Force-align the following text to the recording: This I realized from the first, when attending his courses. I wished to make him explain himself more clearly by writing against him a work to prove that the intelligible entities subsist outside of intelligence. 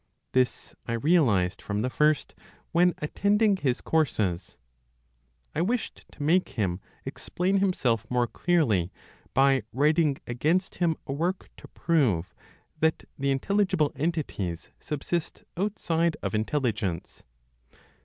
This 0.31 0.73
I 0.87 0.93
realized 0.93 1.61
from 1.61 1.83
the 1.83 1.89
first, 1.91 2.33
when 2.71 2.95
attending 2.97 3.57
his 3.57 3.81
courses. 3.81 4.57
I 5.53 5.61
wished 5.61 6.05
to 6.13 6.23
make 6.23 6.49
him 6.57 6.79
explain 7.05 7.57
himself 7.57 8.09
more 8.09 8.25
clearly 8.25 8.91
by 9.35 9.61
writing 9.71 10.17
against 10.25 10.77
him 10.81 10.95
a 11.05 11.13
work 11.13 11.51
to 11.57 11.67
prove 11.67 12.33
that 12.79 13.03
the 13.19 13.29
intelligible 13.29 13.91
entities 13.95 14.71
subsist 14.79 15.43
outside 15.55 16.17
of 16.23 16.33
intelligence. 16.33 17.21